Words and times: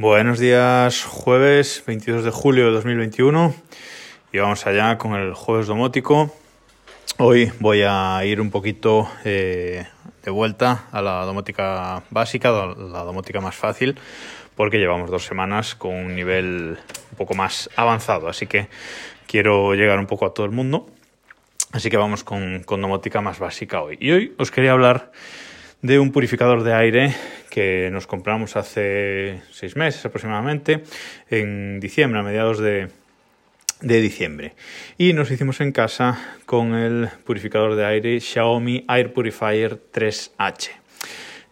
Buenos 0.00 0.38
días, 0.38 1.02
jueves 1.02 1.82
22 1.84 2.22
de 2.22 2.30
julio 2.30 2.66
de 2.66 2.70
2021 2.70 3.52
y 4.32 4.38
vamos 4.38 4.64
allá 4.64 4.96
con 4.96 5.14
el 5.14 5.34
jueves 5.34 5.66
domótico. 5.66 6.32
Hoy 7.16 7.50
voy 7.58 7.82
a 7.84 8.24
ir 8.24 8.40
un 8.40 8.52
poquito 8.52 9.10
eh, 9.24 9.88
de 10.22 10.30
vuelta 10.30 10.84
a 10.92 11.02
la 11.02 11.24
domótica 11.24 12.04
básica, 12.10 12.52
la 12.76 13.02
domótica 13.02 13.40
más 13.40 13.56
fácil, 13.56 13.98
porque 14.54 14.78
llevamos 14.78 15.10
dos 15.10 15.24
semanas 15.24 15.74
con 15.74 15.92
un 15.92 16.14
nivel 16.14 16.78
un 17.10 17.16
poco 17.16 17.34
más 17.34 17.68
avanzado, 17.74 18.28
así 18.28 18.46
que 18.46 18.68
quiero 19.26 19.74
llegar 19.74 19.98
un 19.98 20.06
poco 20.06 20.26
a 20.26 20.32
todo 20.32 20.46
el 20.46 20.52
mundo. 20.52 20.86
Así 21.72 21.90
que 21.90 21.96
vamos 21.96 22.22
con, 22.22 22.62
con 22.62 22.80
domótica 22.80 23.20
más 23.20 23.40
básica 23.40 23.82
hoy. 23.82 23.98
Y 24.00 24.12
hoy 24.12 24.34
os 24.38 24.52
quería 24.52 24.70
hablar 24.70 25.10
de 25.82 25.98
un 25.98 26.10
purificador 26.10 26.64
de 26.64 26.74
aire 26.74 27.14
que 27.50 27.88
nos 27.92 28.06
compramos 28.06 28.56
hace 28.56 29.42
seis 29.50 29.76
meses 29.76 30.04
aproximadamente, 30.04 30.82
en 31.30 31.80
diciembre, 31.80 32.20
a 32.20 32.22
mediados 32.22 32.58
de, 32.58 32.88
de 33.80 34.00
diciembre. 34.00 34.54
Y 34.96 35.12
nos 35.12 35.30
hicimos 35.30 35.60
en 35.60 35.72
casa 35.72 36.18
con 36.46 36.74
el 36.74 37.08
purificador 37.24 37.76
de 37.76 37.84
aire 37.84 38.20
Xiaomi 38.20 38.84
Air 38.88 39.12
Purifier 39.12 39.78
3H. 39.92 40.70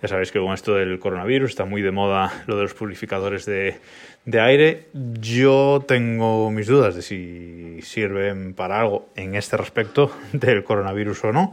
Ya 0.03 0.09
sabéis 0.09 0.31
que 0.31 0.41
con 0.41 0.53
esto 0.53 0.75
del 0.75 0.99
coronavirus 0.99 1.51
está 1.51 1.65
muy 1.65 1.81
de 1.81 1.91
moda 1.91 2.45
lo 2.47 2.57
de 2.57 2.63
los 2.63 2.75
purificadores 2.75 3.47
de, 3.47 3.79
de 4.27 4.41
aire. 4.41 4.89
Yo 4.93 5.85
tengo 5.87 6.51
mis 6.51 6.67
dudas 6.67 6.95
de 6.97 7.03
si 7.03 7.81
sirven 7.83 8.55
para 8.55 8.81
algo 8.81 9.09
en 9.17 9.35
este 9.37 9.57
respecto 9.57 10.11
del 10.33 10.65
coronavirus 10.65 11.25
o 11.25 11.33
no. 11.33 11.53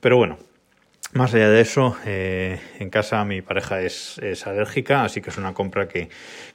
Pero 0.00 0.16
bueno, 0.16 0.38
más 1.16 1.34
allá 1.34 1.48
de 1.48 1.60
eso, 1.60 1.96
eh, 2.04 2.60
en 2.78 2.90
casa 2.90 3.24
mi 3.24 3.40
pareja 3.40 3.80
es, 3.80 4.20
alérgica, 4.46 5.02
así 5.02 5.20
que 5.22 5.30
es 5.30 5.38
una 5.38 5.54
compra 5.54 5.88
que, 5.88 6.10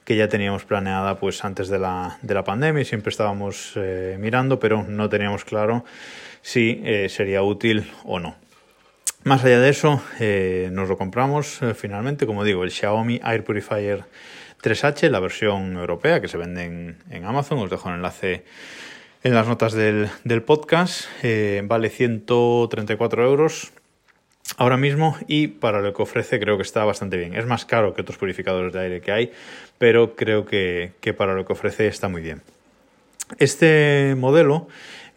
ya 0.06 0.28
teníamos 0.28 0.64
planeada 0.64 1.18
pues 1.18 1.44
antes 1.44 1.68
de 1.68 1.78
la, 1.78 2.18
de 2.22 2.34
la 2.34 2.44
pandemia 2.44 2.82
y 2.82 2.84
siempre 2.84 3.10
estábamos 3.10 3.72
eh, 3.76 4.16
mirando, 4.20 4.58
pero 4.58 4.84
no 4.84 5.08
teníamos 5.08 5.44
claro 5.44 5.84
si 6.42 6.80
eh, 6.84 7.08
sería 7.08 7.42
útil 7.42 7.90
o 8.04 8.20
no. 8.20 8.36
Más 9.24 9.44
allá 9.44 9.60
de 9.60 9.68
eso, 9.68 10.02
nos 10.72 10.88
lo 10.88 10.98
compramos 10.98 11.60
finalmente, 11.76 12.26
como 12.26 12.42
digo, 12.42 12.64
el 12.64 12.72
Xiaomi 12.72 13.20
Air 13.24 13.44
Purifier 13.44 14.04
3H, 14.60 15.08
la 15.10 15.20
versión 15.20 15.76
europea 15.76 16.20
que 16.20 16.26
se 16.26 16.38
vende 16.38 16.64
en, 16.64 17.24
Amazon. 17.24 17.60
Os 17.60 17.70
dejo 17.70 17.88
el 17.88 17.96
enlace 17.96 18.44
en 19.22 19.34
las 19.34 19.46
notas 19.46 19.74
del, 19.74 20.10
podcast. 20.44 21.06
Vale 21.22 21.88
134 21.88 23.24
euros 23.24 23.72
ahora 24.56 24.76
mismo 24.76 25.16
y 25.28 25.48
para 25.48 25.80
lo 25.80 25.92
que 25.92 26.02
ofrece 26.02 26.38
creo 26.38 26.56
que 26.56 26.62
está 26.62 26.84
bastante 26.84 27.16
bien. 27.16 27.34
Es 27.34 27.46
más 27.46 27.64
caro 27.64 27.94
que 27.94 28.02
otros 28.02 28.18
purificadores 28.18 28.72
de 28.72 28.80
aire 28.80 29.00
que 29.00 29.12
hay, 29.12 29.32
pero 29.78 30.14
creo 30.14 30.44
que, 30.44 30.92
que 31.00 31.14
para 31.14 31.34
lo 31.34 31.44
que 31.44 31.52
ofrece 31.52 31.86
está 31.86 32.08
muy 32.08 32.22
bien. 32.22 32.42
Este 33.38 34.14
modelo, 34.16 34.68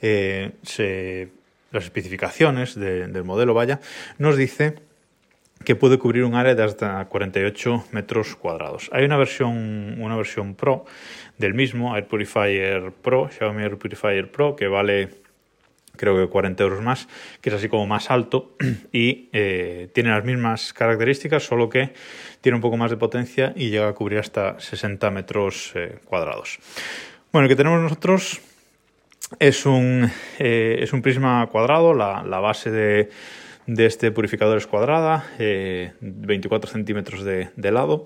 eh, 0.01 0.51
se, 0.63 1.29
las 1.71 1.83
especificaciones 1.83 2.75
de, 2.75 3.07
del 3.07 3.23
modelo, 3.23 3.53
vaya, 3.53 3.79
nos 4.17 4.37
dice 4.37 4.75
que 5.63 5.75
puede 5.75 5.97
cubrir 5.97 6.23
un 6.23 6.35
área 6.35 6.55
de 6.55 6.63
hasta 6.63 7.03
48 7.05 7.85
metros 7.91 8.35
cuadrados. 8.35 8.89
Hay 8.93 9.05
una 9.05 9.17
versión, 9.17 10.01
una 10.01 10.15
versión 10.15 10.55
Pro 10.55 10.85
del 11.37 11.53
mismo, 11.53 11.95
Air 11.95 12.07
Purifier 12.07 12.91
Pro, 13.01 13.29
Xiaomi 13.29 13.63
Air 13.63 13.77
Purifier 13.77 14.31
Pro, 14.31 14.55
que 14.55 14.67
vale 14.67 15.24
creo 15.95 16.15
que 16.15 16.27
40 16.29 16.63
euros 16.63 16.81
más, 16.81 17.07
que 17.41 17.49
es 17.49 17.55
así 17.55 17.69
como 17.69 17.85
más 17.87 18.11
alto 18.11 18.55
y 18.91 19.29
eh, 19.33 19.89
tiene 19.93 20.09
las 20.09 20.23
mismas 20.23 20.73
características, 20.73 21.43
solo 21.43 21.69
que 21.69 21.93
tiene 22.41 22.55
un 22.55 22.61
poco 22.61 22.77
más 22.77 22.91
de 22.91 22.97
potencia 22.97 23.53
y 23.55 23.69
llega 23.69 23.87
a 23.87 23.93
cubrir 23.93 24.19
hasta 24.19 24.59
60 24.59 25.09
metros 25.11 25.71
eh, 25.75 25.99
cuadrados. 26.05 26.59
Bueno, 27.31 27.45
el 27.45 27.49
que 27.49 27.55
tenemos 27.55 27.81
nosotros 27.81 28.41
es 29.39 29.65
un, 29.65 30.09
eh, 30.39 30.77
es 30.81 30.93
un 30.93 31.01
prisma 31.01 31.47
cuadrado, 31.51 31.93
la, 31.93 32.23
la 32.23 32.39
base 32.39 32.71
de, 32.71 33.09
de, 33.65 33.85
este 33.85 34.11
purificador 34.11 34.57
es 34.57 34.67
cuadrada, 34.67 35.25
24 35.37 36.69
centímetros 36.69 37.23
de, 37.23 37.49
de 37.55 37.71
lado 37.71 38.03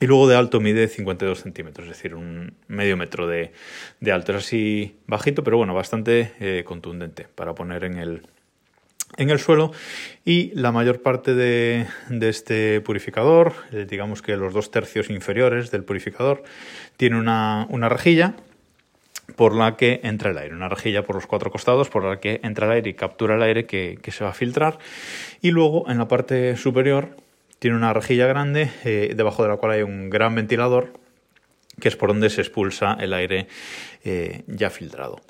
y 0.00 0.06
luego 0.06 0.26
de 0.26 0.34
alto 0.34 0.60
mide 0.60 0.88
52 0.88 1.42
centímetros, 1.42 1.86
es 1.86 1.96
decir, 1.96 2.14
un 2.14 2.54
medio 2.68 2.96
metro 2.96 3.26
de, 3.26 3.52
de 4.00 4.12
alto. 4.12 4.32
Es 4.32 4.46
así 4.46 4.96
bajito, 5.06 5.44
pero 5.44 5.58
bueno, 5.58 5.74
bastante 5.74 6.32
eh, 6.40 6.64
contundente 6.64 7.26
para 7.34 7.54
poner 7.54 7.84
en 7.84 7.98
el, 7.98 8.22
en 9.18 9.28
el 9.28 9.38
suelo. 9.38 9.72
Y 10.24 10.52
la 10.54 10.72
mayor 10.72 11.02
parte 11.02 11.34
de, 11.34 11.86
de 12.08 12.28
este 12.30 12.80
purificador, 12.80 13.52
eh, 13.72 13.86
digamos 13.88 14.22
que 14.22 14.36
los 14.36 14.54
dos 14.54 14.70
tercios 14.70 15.10
inferiores 15.10 15.70
del 15.70 15.84
purificador, 15.84 16.44
tiene 16.96 17.18
una, 17.18 17.66
una 17.68 17.90
rejilla 17.90 18.36
por 19.36 19.54
la 19.54 19.76
que 19.76 20.00
entra 20.02 20.30
el 20.30 20.38
aire, 20.38 20.54
una 20.54 20.70
rejilla 20.70 21.04
por 21.04 21.14
los 21.14 21.26
cuatro 21.26 21.50
costados 21.50 21.90
por 21.90 22.04
la 22.04 22.20
que 22.20 22.40
entra 22.42 22.66
el 22.66 22.72
aire 22.72 22.90
y 22.90 22.94
captura 22.94 23.36
el 23.36 23.42
aire 23.42 23.66
que, 23.66 23.98
que 24.02 24.12
se 24.12 24.24
va 24.24 24.30
a 24.30 24.34
filtrar. 24.34 24.78
Y 25.42 25.50
luego 25.50 25.90
en 25.90 25.98
la 25.98 26.08
parte 26.08 26.56
superior 26.56 27.16
tiene 27.60 27.76
una 27.76 27.92
rejilla 27.92 28.26
grande 28.26 28.72
eh, 28.84 29.12
debajo 29.14 29.44
de 29.44 29.50
la 29.50 29.58
cual 29.58 29.72
hay 29.72 29.82
un 29.82 30.10
gran 30.10 30.34
ventilador 30.34 30.92
que 31.78 31.88
es 31.88 31.96
por 31.96 32.08
donde 32.08 32.30
se 32.30 32.40
expulsa 32.40 32.96
el 32.98 33.12
aire 33.12 33.46
eh, 34.02 34.42
ya 34.46 34.70
filtrado. 34.70 35.20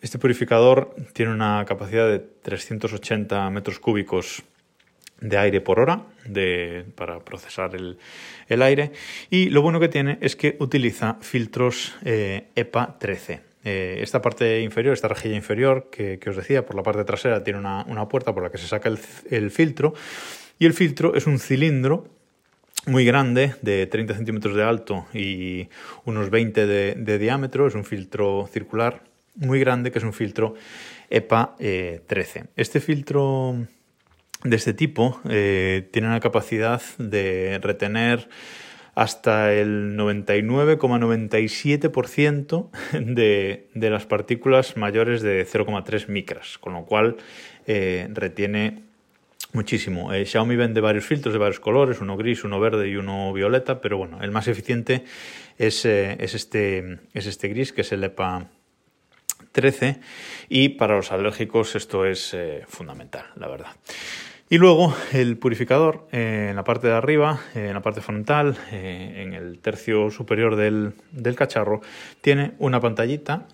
Este 0.00 0.18
purificador 0.18 0.94
tiene 1.12 1.32
una 1.32 1.64
capacidad 1.66 2.08
de 2.08 2.20
380 2.20 3.50
metros 3.50 3.78
cúbicos 3.80 4.44
de 5.20 5.36
aire 5.36 5.60
por 5.60 5.80
hora 5.80 6.04
de, 6.24 6.84
para 6.94 7.18
procesar 7.20 7.74
el, 7.74 7.98
el, 8.48 8.62
aire 8.62 8.92
y 9.30 9.50
lo 9.50 9.60
bueno 9.62 9.80
que 9.80 9.88
tiene 9.88 10.18
es 10.20 10.36
que 10.36 10.56
utiliza 10.60 11.16
filtros 11.20 11.96
eh, 12.04 12.50
EPA 12.54 12.96
13. 13.00 13.40
Eh, 13.64 13.98
esta 14.00 14.22
parte 14.22 14.60
inferior, 14.60 14.94
esta 14.94 15.08
rejilla 15.08 15.34
inferior 15.34 15.88
que, 15.90 16.20
que, 16.20 16.30
os 16.30 16.36
decía, 16.36 16.64
por 16.64 16.76
la 16.76 16.84
parte 16.84 17.04
trasera 17.04 17.42
tiene 17.42 17.58
una, 17.58 17.84
una 17.88 18.06
puerta 18.06 18.32
por 18.32 18.44
la 18.44 18.50
que 18.50 18.58
se 18.58 18.68
saca 18.68 18.88
el, 18.88 19.00
el 19.30 19.50
filtro 19.50 19.94
y 20.58 20.66
el 20.66 20.74
filtro 20.74 21.14
es 21.14 21.26
un 21.26 21.38
cilindro 21.38 22.06
muy 22.86 23.04
grande, 23.04 23.54
de 23.62 23.86
30 23.86 24.14
centímetros 24.14 24.56
de 24.56 24.62
alto 24.62 25.06
y 25.12 25.68
unos 26.04 26.30
20 26.30 26.66
de, 26.66 27.18
diámetro. 27.18 27.66
Es 27.66 27.74
un 27.74 27.84
filtro 27.84 28.48
circular 28.50 29.02
muy 29.34 29.60
grande 29.60 29.92
que 29.92 29.98
es 29.98 30.04
un 30.04 30.12
filtro 30.12 30.54
EPA 31.10 31.56
eh, 31.58 32.02
13. 32.06 32.44
Este 32.56 32.80
filtro 32.80 33.56
de 34.42 34.56
este 34.56 34.72
tipo 34.72 35.20
eh, 35.28 35.88
tiene 35.92 36.08
una 36.08 36.20
capacidad 36.20 36.80
de 36.98 37.58
retener 37.62 38.28
hasta 38.94 39.52
el 39.54 39.96
99,97% 39.96 42.70
de, 42.92 43.68
de 43.74 43.90
las 43.90 44.06
partículas 44.06 44.76
mayores 44.76 45.22
de 45.22 45.46
0,3 45.46 46.08
micras, 46.08 46.58
con 46.58 46.72
lo 46.72 46.84
cual 46.84 47.16
eh, 47.68 48.08
retiene 48.12 48.87
muchísimo. 49.52 50.12
Eh, 50.12 50.24
Xiaomi 50.24 50.56
vende 50.56 50.80
varios 50.80 51.06
filtros 51.06 51.32
de 51.32 51.38
varios 51.38 51.60
colores, 51.60 52.00
uno 52.00 52.16
gris, 52.16 52.44
uno 52.44 52.60
verde 52.60 52.88
y 52.88 52.96
uno 52.96 53.32
violeta, 53.32 53.80
pero 53.80 53.98
bueno, 53.98 54.22
el 54.22 54.30
más 54.30 54.48
eficiente 54.48 55.04
es, 55.56 55.84
eh, 55.84 56.16
es, 56.20 56.34
este, 56.34 57.00
es 57.14 57.26
este 57.26 57.48
gris, 57.48 57.72
que 57.72 57.82
es 57.82 57.92
el 57.92 58.04
EPA 58.04 58.48
13, 59.52 60.00
y 60.48 60.70
para 60.70 60.96
los 60.96 61.12
alérgicos 61.12 61.74
esto 61.74 62.04
es 62.04 62.34
eh, 62.34 62.64
fundamental, 62.68 63.24
la 63.36 63.48
verdad. 63.48 63.70
Y 64.50 64.56
luego 64.56 64.94
el 65.12 65.36
purificador 65.36 66.08
en 66.10 66.56
la 66.56 66.64
parte 66.64 66.86
de 66.86 66.94
arriba, 66.94 67.38
en 67.54 67.74
la 67.74 67.82
parte 67.82 68.00
frontal, 68.00 68.56
en 68.72 69.34
el 69.34 69.58
tercio 69.58 70.10
superior 70.10 70.56
del 70.56 71.34
cacharro, 71.36 71.82
tiene 72.22 72.52
una 72.58 72.80
pantallita 72.80 73.46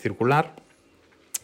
circular 0.00 0.54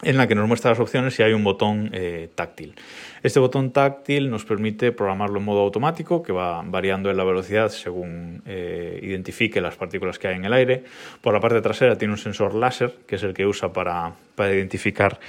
en 0.01 0.17
la 0.17 0.27
que 0.27 0.35
nos 0.35 0.47
muestra 0.47 0.71
las 0.71 0.79
opciones 0.79 1.19
y 1.19 1.23
hay 1.23 1.33
un 1.33 1.43
botón 1.43 1.89
eh, 1.93 2.29
táctil. 2.35 2.75
Este 3.23 3.39
botón 3.39 3.71
táctil 3.71 4.29
nos 4.29 4.45
permite 4.45 4.91
programarlo 4.91 5.39
en 5.39 5.45
modo 5.45 5.61
automático, 5.61 6.21
que 6.21 6.31
va 6.31 6.61
variando 6.63 7.09
en 7.09 7.17
la 7.17 7.23
velocidad 7.23 7.69
según 7.69 8.43
eh, 8.45 8.99
identifique 9.01 9.61
las 9.61 9.75
partículas 9.75 10.19
que 10.19 10.27
hay 10.27 10.35
en 10.35 10.45
el 10.45 10.53
aire. 10.53 10.83
Por 11.21 11.33
la 11.33 11.39
parte 11.39 11.61
trasera 11.61 11.97
tiene 11.97 12.13
un 12.13 12.19
sensor 12.19 12.53
láser, 12.53 12.93
que 13.07 13.15
es 13.15 13.23
el 13.23 13.33
que 13.33 13.45
usa 13.45 13.73
para, 13.73 14.13
para 14.35 14.53
identificar 14.53 15.19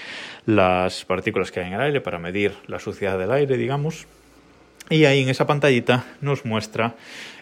las 0.44 1.04
partículas 1.04 1.50
que 1.50 1.60
hay 1.60 1.68
en 1.68 1.74
el 1.74 1.80
aire, 1.80 2.00
para 2.00 2.18
medir 2.18 2.52
la 2.66 2.78
suciedad 2.78 3.18
del 3.18 3.32
aire, 3.32 3.56
digamos. 3.56 4.06
Y 4.88 5.04
ahí 5.04 5.22
en 5.22 5.28
esa 5.28 5.46
pantallita 5.46 6.04
nos 6.20 6.44
muestra 6.44 6.94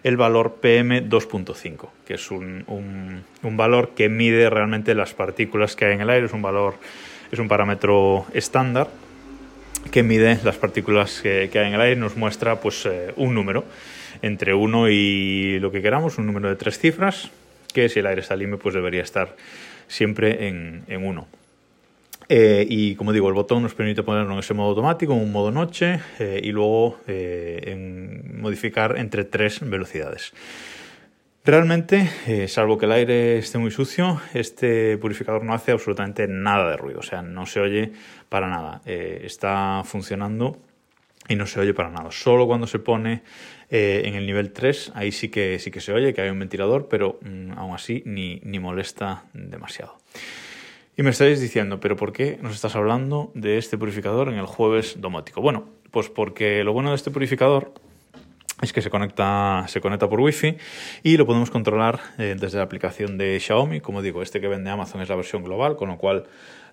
el 0.02 0.16
valor 0.16 0.58
PM2.5, 0.62 1.88
que 2.06 2.14
es 2.14 2.30
un, 2.30 2.64
un, 2.68 3.22
un, 3.42 3.56
valor 3.56 3.90
que 3.94 4.08
mide 4.08 4.48
realmente 4.48 4.94
las 4.94 5.12
partículas 5.12 5.76
que 5.76 5.84
hay 5.84 5.94
en 5.94 6.00
el 6.00 6.10
aire, 6.10 6.26
es 6.26 6.32
un 6.32 6.40
valor 6.40 6.76
es 7.34 7.40
un 7.40 7.48
parámetro 7.48 8.26
estándar 8.32 8.88
que 9.90 10.02
mide 10.02 10.38
las 10.44 10.56
partículas 10.56 11.20
que, 11.20 11.50
hay 11.52 11.66
en 11.68 11.74
el 11.74 11.80
aire 11.80 11.96
nos 11.96 12.16
muestra 12.16 12.60
pues, 12.60 12.86
eh, 12.86 13.12
un 13.16 13.34
número 13.34 13.64
entre 14.22 14.54
1 14.54 14.88
y 14.88 15.58
lo 15.60 15.70
que 15.70 15.82
queramos, 15.82 16.18
un 16.18 16.26
número 16.26 16.48
de 16.48 16.56
tres 16.56 16.78
cifras, 16.78 17.30
que 17.72 17.88
si 17.88 18.00
el 18.00 18.06
aire 18.06 18.22
está 18.22 18.36
limpio 18.36 18.58
pues 18.58 18.74
debería 18.74 19.02
estar 19.02 19.36
siempre 19.86 20.48
en 20.48 20.84
1. 20.88 21.28
Eh, 22.28 22.66
y 22.68 22.94
como 22.94 23.12
digo, 23.12 23.28
el 23.28 23.34
botón 23.34 23.62
nos 23.62 23.74
permite 23.74 24.02
ponerlo 24.02 24.32
en 24.32 24.38
ese 24.38 24.54
modo 24.54 24.70
automático, 24.70 25.12
en 25.12 25.20
un 25.20 25.32
modo 25.32 25.50
noche 25.50 26.00
eh, 26.18 26.40
y 26.42 26.52
luego 26.52 26.98
eh, 27.06 28.22
modificar 28.34 28.96
entre 28.98 29.24
tres 29.24 29.60
velocidades. 29.60 30.32
Realmente, 31.46 32.08
eh, 32.26 32.48
salvo 32.48 32.78
que 32.78 32.86
el 32.86 32.92
aire 32.92 33.36
esté 33.36 33.58
muy 33.58 33.70
sucio, 33.70 34.18
este 34.32 34.96
purificador 34.96 35.44
no 35.44 35.52
hace 35.52 35.72
absolutamente 35.72 36.26
nada 36.26 36.70
de 36.70 36.78
ruido, 36.78 37.00
o 37.00 37.02
sea, 37.02 37.20
no 37.20 37.44
se 37.44 37.60
oye 37.60 37.92
para 38.30 38.48
nada. 38.48 38.80
Eh, 38.86 39.20
está 39.24 39.82
funcionando 39.84 40.56
y 41.28 41.36
no 41.36 41.44
se 41.44 41.60
oye 41.60 41.74
para 41.74 41.90
nada. 41.90 42.10
Solo 42.12 42.46
cuando 42.46 42.66
se 42.66 42.78
pone 42.78 43.24
eh, 43.68 44.04
en 44.06 44.14
el 44.14 44.24
nivel 44.24 44.54
3, 44.54 44.92
ahí 44.94 45.12
sí 45.12 45.28
que, 45.28 45.58
sí 45.58 45.70
que 45.70 45.82
se 45.82 45.92
oye, 45.92 46.14
que 46.14 46.22
hay 46.22 46.30
un 46.30 46.38
ventilador, 46.38 46.88
pero 46.88 47.18
mm, 47.20 47.58
aún 47.58 47.74
así 47.74 48.02
ni, 48.06 48.40
ni 48.42 48.58
molesta 48.58 49.24
demasiado. 49.34 49.98
Y 50.96 51.02
me 51.02 51.10
estáis 51.10 51.42
diciendo, 51.42 51.78
pero 51.78 51.94
¿por 51.94 52.14
qué 52.14 52.38
nos 52.40 52.54
estás 52.54 52.74
hablando 52.74 53.32
de 53.34 53.58
este 53.58 53.76
purificador 53.76 54.30
en 54.30 54.36
el 54.36 54.46
jueves 54.46 54.98
domótico? 54.98 55.42
Bueno, 55.42 55.68
pues 55.90 56.08
porque 56.08 56.64
lo 56.64 56.72
bueno 56.72 56.88
de 56.88 56.96
este 56.96 57.10
purificador 57.10 57.74
es 58.64 58.72
que 58.72 58.82
se 58.82 58.90
conecta, 58.90 59.64
se 59.68 59.80
conecta 59.80 60.08
por 60.08 60.20
Wi-Fi 60.20 60.56
y 61.02 61.16
lo 61.16 61.26
podemos 61.26 61.50
controlar 61.50 62.00
eh, 62.18 62.34
desde 62.38 62.58
la 62.58 62.64
aplicación 62.64 63.16
de 63.18 63.38
Xiaomi. 63.38 63.80
Como 63.80 64.02
digo, 64.02 64.22
este 64.22 64.40
que 64.40 64.48
vende 64.48 64.70
Amazon 64.70 65.00
es 65.00 65.08
la 65.08 65.16
versión 65.16 65.44
global, 65.44 65.76
con 65.76 65.88
lo 65.88 65.98
cual 65.98 66.24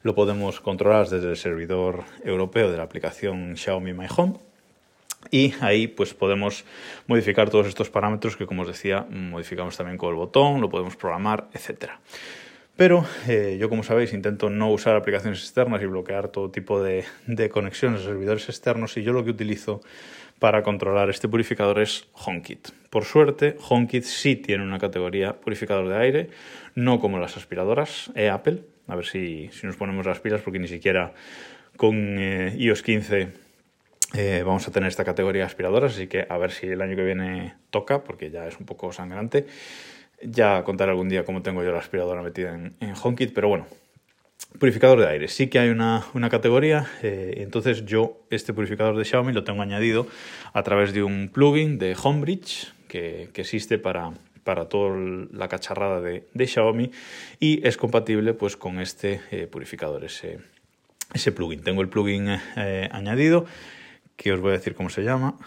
lo 0.03 0.15
podemos 0.15 0.59
controlar 0.59 1.07
desde 1.09 1.29
el 1.29 1.37
servidor 1.37 2.03
europeo 2.23 2.71
de 2.71 2.77
la 2.77 2.83
aplicación 2.83 3.55
Xiaomi 3.57 3.93
My 3.93 4.07
Home. 4.15 4.35
Y 5.29 5.53
ahí 5.61 5.87
pues 5.87 6.13
podemos 6.13 6.65
modificar 7.05 7.49
todos 7.49 7.67
estos 7.67 7.89
parámetros 7.89 8.35
que 8.35 8.47
como 8.47 8.63
os 8.63 8.67
decía 8.67 9.05
modificamos 9.09 9.77
también 9.77 9.97
con 9.97 10.09
el 10.09 10.15
botón, 10.15 10.61
lo 10.61 10.69
podemos 10.69 10.95
programar, 10.95 11.47
etcétera. 11.53 11.99
Pero 12.81 13.05
eh, 13.27 13.57
yo, 13.59 13.69
como 13.69 13.83
sabéis, 13.83 14.11
intento 14.11 14.49
no 14.49 14.71
usar 14.71 14.95
aplicaciones 14.95 15.41
externas 15.41 15.83
y 15.83 15.85
bloquear 15.85 16.29
todo 16.29 16.49
tipo 16.49 16.81
de, 16.81 17.05
conexiones 17.51 18.01
a 18.01 18.05
servidores 18.05 18.49
externos 18.49 18.97
y 18.97 19.03
yo 19.03 19.13
lo 19.13 19.23
que 19.23 19.29
utilizo 19.29 19.81
para 20.39 20.63
controlar 20.63 21.07
este 21.11 21.27
purificador 21.27 21.79
es 21.79 22.07
HomeKit. 22.13 22.69
Por 22.89 23.05
suerte, 23.05 23.55
HomeKit 23.69 24.03
sí 24.03 24.35
tiene 24.35 24.63
una 24.63 24.79
categoría 24.79 25.39
purificador 25.39 25.89
de 25.89 25.97
aire, 25.97 26.29
no 26.73 26.99
como 26.99 27.19
las 27.19 27.37
aspiradoras 27.37 28.11
e 28.15 28.29
Apple. 28.29 28.63
A 28.87 28.95
ver 28.95 29.05
si, 29.05 29.51
si, 29.53 29.67
nos 29.67 29.75
ponemos 29.75 30.07
las 30.07 30.19
pilas 30.19 30.41
porque 30.41 30.57
ni 30.57 30.67
siquiera 30.67 31.13
con 31.77 32.17
eh, 32.17 32.55
iOS 32.57 32.81
15 32.81 33.27
eh, 34.15 34.43
vamos 34.43 34.67
a 34.67 34.71
tener 34.71 34.89
esta 34.89 35.05
categoría 35.05 35.43
de 35.43 35.45
aspiradoras, 35.45 35.93
así 35.93 36.07
que 36.07 36.25
a 36.27 36.37
ver 36.39 36.49
si 36.49 36.65
el 36.65 36.81
año 36.81 36.95
que 36.95 37.03
viene 37.03 37.53
toca, 37.69 38.03
porque 38.03 38.31
ya 38.31 38.47
es 38.47 38.59
un 38.59 38.65
poco 38.65 38.91
sangrante. 38.91 39.45
Ya 40.23 40.63
contaré 40.63 40.91
algún 40.91 41.09
día 41.09 41.25
cómo 41.25 41.41
tengo 41.41 41.63
yo 41.63 41.71
la 41.71 41.79
aspiradora 41.79 42.21
metida 42.21 42.53
en, 42.53 42.73
en 42.79 42.93
HomeKit, 43.01 43.33
pero 43.33 43.47
bueno, 43.47 43.65
Purificador 44.59 44.99
de 44.99 45.07
aire. 45.07 45.27
Sí 45.27 45.47
que 45.47 45.59
hay 45.59 45.69
una, 45.69 46.03
categoría, 46.29 46.87
eh, 47.01 47.35
entonces 47.37 47.85
yo 47.85 48.19
este 48.29 48.53
purificador 48.53 48.97
de 48.97 49.05
Xiaomi 49.05 49.33
lo 49.33 49.43
tengo 49.43 49.61
añadido 49.61 50.07
a 50.53 50.61
través 50.63 50.93
de 50.93 51.03
un 51.03 51.29
plugin 51.29 51.79
de 51.79 51.95
Homebridge 52.01 52.73
que, 52.87 53.29
existe 53.33 53.77
para, 53.77 54.11
para 54.43 54.67
toda 54.67 54.97
la 55.31 55.47
cacharrada 55.47 56.01
de, 56.01 56.47
Xiaomi 56.47 56.91
y 57.39 57.65
es 57.65 57.77
compatible 57.77 58.33
pues 58.33 58.57
con 58.57 58.79
este 58.79 59.21
eh, 59.31 59.47
purificador, 59.47 60.03
ese, 60.03 60.39
ese 61.13 61.31
plugin. 61.31 61.63
Tengo 61.63 61.81
el 61.81 61.87
plugin 61.87 62.27
eh, 62.57 62.89
añadido 62.91 63.45
que 64.17 64.33
os 64.33 64.41
voy 64.41 64.49
a 64.49 64.53
decir 64.53 64.75
cómo 64.75 64.89
se 64.89 65.03
llama. 65.03 65.37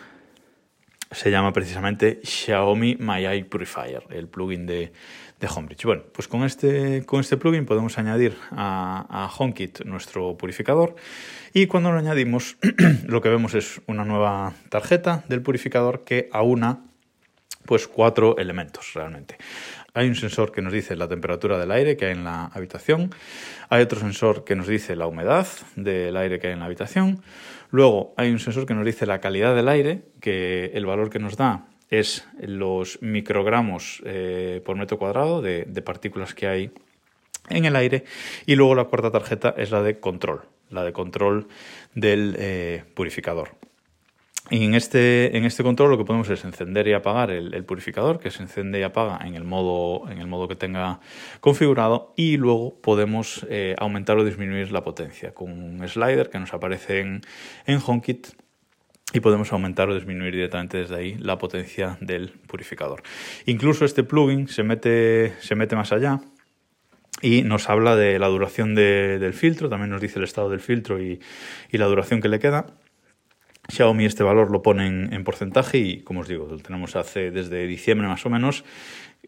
Se 1.11 1.31
llama 1.31 1.53
precisamente 1.53 2.21
Xiaomi 2.25 2.97
My 2.99 3.25
Air 3.25 3.49
Purifier, 3.49 4.03
el 4.11 4.29
plugin 4.29 4.67
de, 4.67 4.93
de 5.41 5.49
HomeBridge. 5.49 5.85
Bueno, 5.85 6.03
pues 6.13 6.29
con 6.29 6.45
este, 6.45 7.05
con 7.05 7.21
este 7.21 7.37
plugin 7.37 7.67
podemos 7.67 7.99
añadir 7.99 8.37
a, 8.51 9.07
a 9.09 9.29
HomeKit 9.29 9.85
nuestro 9.85 10.37
purificador 10.37 10.97
y 11.53 11.67
cuando 11.67 11.93
lo 11.93 11.99
añadimos 11.99 12.57
lo 13.07 13.21
que 13.21 13.29
vemos 13.29 13.55
es 13.55 13.81
una 13.87 14.05
nueva 14.05 14.55
tarjeta 14.71 15.25
del 15.29 15.43
purificador 15.43 16.05
que 16.05 16.29
aúna 16.33 16.81
pues 17.67 17.89
cuatro 17.89 18.37
elementos 18.39 18.93
realmente. 18.95 19.37
Hay 19.97 20.09
un 20.09 20.17
sensor 20.17 20.51
que 20.51 20.61
nos 20.61 20.73
dice 20.73 20.97
la 20.97 21.07
temperatura 21.07 21.57
del 21.57 21.71
aire 21.71 21.97
que 21.97 22.07
hay 22.07 22.13
en 22.13 22.25
la 22.25 22.47
habitación, 22.47 23.15
hay 23.69 23.81
otro 23.81 24.01
sensor 24.01 24.43
que 24.43 24.57
nos 24.57 24.67
dice 24.67 24.97
la 24.97 25.07
humedad 25.07 25.47
del 25.77 26.17
aire 26.17 26.41
que 26.41 26.49
hay 26.49 26.53
en 26.53 26.59
la 26.59 26.67
habitación, 26.67 27.23
luego 27.71 28.13
hay 28.17 28.33
un 28.33 28.41
sensor 28.41 28.67
que 28.67 28.75
nos 28.75 28.85
dice 28.85 29.07
la 29.07 29.21
calidad 29.21 29.55
del 29.55 29.69
aire, 29.69 30.03
que 30.21 30.73
el 30.75 30.85
valor 30.85 31.11
que 31.11 31.21
nos 31.21 31.37
da 31.37 31.69
es 31.91 32.27
los 32.41 33.01
microgramos 33.03 34.03
eh, 34.05 34.61
por 34.65 34.77
metro 34.77 34.99
cuadrado 34.99 35.41
de, 35.41 35.65
partículas 35.85 36.35
que 36.35 36.49
hay 36.49 36.71
en 37.49 37.65
el 37.65 37.77
aire. 37.77 38.03
Y 38.47 38.57
luego 38.57 38.75
la 38.75 38.87
cuarta 38.87 39.13
tarjeta 39.13 39.55
es 39.57 39.71
la 39.71 39.81
de 39.83 40.01
control, 40.01 40.43
la 40.71 40.83
de 40.83 40.93
control 40.93 41.47
del 41.95 42.35
eh, 42.37 42.83
purificador. 42.95 43.51
Este, 44.51 45.37
en 45.37 45.45
este 45.45 45.63
control 45.63 45.91
lo 45.91 45.99
que 45.99 46.05
podemos 46.05 46.29
es 46.29 46.45
encender 46.45 46.87
y 46.87 46.93
apagar 46.93 47.31
el, 47.31 47.65
purificador, 47.65 48.19
que 48.19 48.31
se 48.31 48.43
encende 48.43 48.79
y 48.79 48.83
apaga 48.83 49.27
en 49.27 49.35
el 49.35 49.45
modo, 49.45 50.07
que 50.49 50.57
tenga 50.57 51.01
configurado, 51.41 52.13
y 52.17 52.37
luego 52.37 52.79
podemos 52.81 53.47
eh, 53.49 53.75
aumentar 53.79 54.19
o 54.19 54.25
disminuir 54.25 54.71
la 54.71 54.85
potencia 54.85 55.33
con 55.33 55.51
un 55.51 55.89
slider 55.89 56.29
que 56.29 56.39
nos 56.39 56.53
aparece 56.53 57.01
en, 57.01 57.23
en 57.67 57.81
HomeKit 57.85 58.29
y 59.15 59.21
podemos 59.21 59.51
aumentar 59.53 59.89
o 59.89 59.95
disminuir 59.95 60.35
directamente 60.35 60.79
desde 60.79 60.97
ahí 60.97 61.15
la 61.19 61.39
potencia 61.39 61.97
del 62.01 62.31
purificador. 62.31 63.03
Incluso 63.47 63.85
este 63.85 64.03
plugin 64.05 64.49
se 64.49 64.63
mete 64.63 65.77
más 65.77 65.93
allá 65.93 66.21
y 67.23 67.43
nos 67.43 67.71
habla 67.71 67.97
de 67.97 68.19
la 68.19 68.29
duración 68.29 68.75
del 68.75 69.33
filtro, 69.33 69.69
también 69.69 69.91
nos 69.91 70.01
dice 70.01 70.19
el 70.19 70.25
estado 70.25 70.51
del 70.51 70.61
filtro 70.61 71.01
y, 71.01 71.21
la 71.71 71.87
duración 71.87 72.21
que 72.21 72.29
le 72.29 72.39
queda. 72.39 72.67
Xiaomi 73.69 74.05
este 74.05 74.23
valor 74.23 74.51
lo 74.51 74.63
pone 74.63 74.87
en, 74.87 75.25
porcentaje 75.25 75.79
y, 75.79 76.01
como 76.03 76.21
os 76.21 76.29
digo, 76.29 76.47
lo 76.47 76.59
tenemos 76.59 76.93
desde 76.93 77.67
diciembre 77.67 78.09
más 78.09 78.25
o 78.27 78.31
menos, 78.31 78.65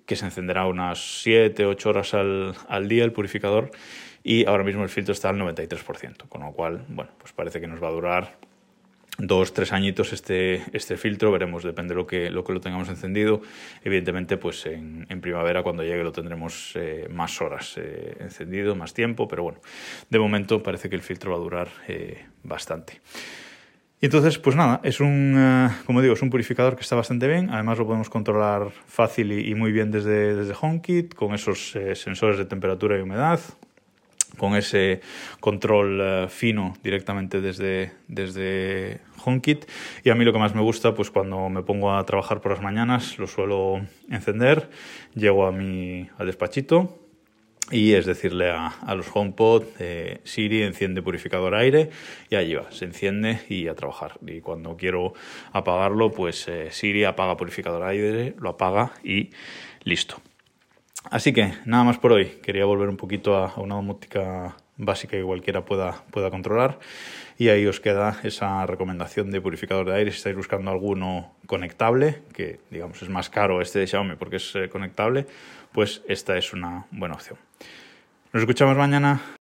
que 0.05 0.17
se 0.17 0.25
encenderá 0.27 0.67
unas 0.67 1.23
7, 1.23 1.67
8 1.67 1.89
horas 1.89 2.15
al, 2.15 2.55
al 2.69 2.89
día 2.89 3.05
el 3.05 3.13
purificador 3.13 3.71
y 4.23 4.47
ahora 4.47 4.65
mismo 4.65 4.83
el 4.83 4.89
filtro 4.89 5.13
está 5.13 5.31
al 5.31 5.37
93%, 5.37 6.29
con 6.29 6.43
lo 6.43 6.53
cual, 6.53 6.85
bueno, 6.89 7.11
pues 7.19 7.33
parece 7.33 7.61
que 7.61 7.67
nos 7.67 7.83
va 7.83 7.89
a 7.89 7.93
durar 7.93 8.37
dos, 9.19 9.53
tres 9.53 9.73
añitos 9.73 10.13
este, 10.13 10.63
este 10.73 10.97
filtro, 10.97 11.33
veremos, 11.33 11.65
depende 11.65 11.95
de 11.95 12.01
lo 12.01 12.07
que 12.07 12.31
lo, 12.31 12.45
que 12.45 12.53
lo 12.53 12.61
tengamos 12.61 12.89
encendido. 12.89 13.41
Evidentemente, 13.85 14.37
pues 14.37 14.67
en, 14.67 15.07
primavera 15.21 15.63
cuando 15.63 15.83
llegue 15.83 16.05
lo 16.05 16.13
tendremos 16.13 16.73
eh, 16.75 17.09
más 17.11 17.41
horas 17.41 17.75
eh, 17.77 18.17
encendido, 18.21 18.75
más 18.75 18.95
tiempo, 18.95 19.27
pero 19.29 19.43
bueno, 19.43 19.61
de 20.11 20.19
momento 20.19 20.63
parece 20.63 20.89
que 20.89 20.97
el 20.97 21.03
filtro 21.03 21.33
va 21.33 21.37
a 21.39 21.41
durar 21.41 21.69
eh, 21.89 22.25
bastante. 22.43 23.01
Entonces, 24.07 24.39
pues 24.39 24.55
nada, 24.55 24.81
es 24.85 25.01
un, 25.01 25.69
como 25.85 26.01
digo, 26.01 26.15
es 26.15 26.23
un 26.23 26.31
purificador 26.31 26.77
que 26.77 26.83
está 26.83 26.95
bastante 26.95 27.27
bien, 27.27 27.51
además 27.51 27.77
lo 27.79 27.87
podemos 27.87 28.09
controlar 28.09 28.71
fácil 28.87 29.33
y, 29.33 29.53
muy 29.57 29.73
bien 29.73 29.91
desde, 29.91 30.37
desde 30.37 30.55
HomeKit, 30.61 31.13
con 31.13 31.35
esos 31.35 31.77
sensores 31.95 32.39
de 32.39 32.45
temperatura 32.45 32.97
y 32.97 33.01
humedad, 33.01 33.41
con 34.39 34.55
ese 34.55 35.01
control 35.41 36.01
eh, 36.01 36.27
fino 36.29 36.75
directamente 36.85 37.41
desde, 37.41 37.95
desde 38.07 39.01
HomeKit. 39.25 39.65
Y 40.05 40.11
a 40.11 40.15
mí 40.15 40.25
lo 40.25 40.33
que 40.33 40.39
más 40.39 40.55
me 40.55 40.63
gusta, 40.63 40.95
pues 40.95 41.11
cuando 41.11 41.49
me 41.49 41.65
pongo 41.65 41.93
a 41.93 42.07
trabajar 42.07 42.41
por 42.41 42.53
las 42.53 42.63
mañanas, 42.63 43.19
lo 43.19 43.27
suelo 43.27 43.81
encender, 44.09 44.71
llego 45.17 45.49
a 45.49 45.51
mi 45.51 46.09
al 46.17 46.27
despachito 46.27 47.06
y 47.71 47.95
es 47.95 48.07
decirle 48.07 48.51
a, 48.51 48.69
a 48.69 48.95
los 48.95 49.07
HomePod, 49.13 49.65
eh, 49.81 50.21
Siri 50.25 50.63
enciende 50.63 51.03
purificador 51.03 51.55
aire 51.55 51.91
y 52.31 52.37
allí 52.37 52.55
va, 52.55 52.71
se 52.71 52.85
enciende 52.85 53.41
y 53.49 53.67
a 53.67 53.75
trabajar. 53.75 54.19
Y 54.27 54.41
cuando 54.41 54.77
quiero 54.77 55.15
apagarlo, 55.53 56.13
pues 56.13 56.47
eh, 56.49 56.71
Siri 56.71 57.05
apaga 57.05 57.37
purificador 57.37 57.83
aire, 57.83 58.35
lo 58.39 58.51
apaga 58.51 58.93
y 59.03 59.31
listo. 59.83 60.21
Así 61.11 61.33
que 61.33 61.53
nada 61.65 61.85
más 61.85 61.99
por 61.99 62.13
hoy. 62.13 62.27
Quería 62.43 62.65
volver 62.65 62.89
un 62.89 62.97
poquito 62.97 63.37
a 63.37 63.55
una 63.57 63.77
domótica 63.77 64.57
básica 64.77 65.17
que 65.17 65.23
cualquiera 65.23 65.65
pueda, 65.65 66.05
pueda 66.11 66.31
controlar. 66.31 66.79
Y 67.39 67.49
ahí 67.51 67.67
os 67.67 67.81
queda 67.81 68.19
esa 68.23 68.65
recomendación 68.65 69.31
de 69.31 69.43
purificador 69.43 69.87
de 69.87 69.95
aire 69.95 70.11
si 70.11 70.19
estáis 70.19 70.37
buscando 70.37 70.71
alguno 70.71 71.35
conectable, 71.47 72.23
que 72.33 72.61
digamos 72.71 73.03
es 73.03 73.11
más 73.11 73.29
caro 73.29 73.61
este 73.61 73.81
de 73.81 73.87
Xiaomi 73.87 74.17
porque 74.17 74.37
es 74.37 74.57
eh, 74.57 74.71
conectable, 74.71 75.27
pues 75.73 76.03
esta 76.09 76.39
es 76.39 76.55
una 76.55 76.87
buena 76.91 77.15
opción. 77.15 77.39
Nos 78.33 78.43
escuchamos 78.43 78.77
mañana. 78.77 79.36